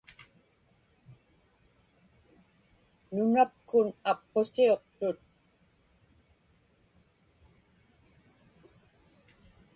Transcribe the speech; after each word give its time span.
Nunapkun 3.13 3.87
apqusiuqtut. 4.11 5.19